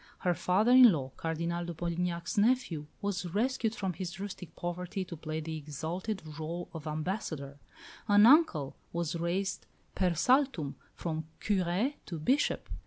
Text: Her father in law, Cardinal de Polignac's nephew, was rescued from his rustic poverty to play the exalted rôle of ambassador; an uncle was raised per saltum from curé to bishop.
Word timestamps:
Her 0.21 0.33
father 0.33 0.71
in 0.71 0.91
law, 0.91 1.11
Cardinal 1.15 1.63
de 1.63 1.75
Polignac's 1.75 2.35
nephew, 2.35 2.87
was 3.03 3.23
rescued 3.35 3.75
from 3.75 3.93
his 3.93 4.19
rustic 4.19 4.55
poverty 4.55 5.05
to 5.05 5.15
play 5.15 5.41
the 5.41 5.55
exalted 5.55 6.23
rôle 6.25 6.69
of 6.73 6.87
ambassador; 6.87 7.59
an 8.07 8.25
uncle 8.25 8.75
was 8.91 9.15
raised 9.15 9.67
per 9.93 10.15
saltum 10.15 10.73
from 10.95 11.25
curé 11.39 11.93
to 12.07 12.17
bishop. 12.17 12.67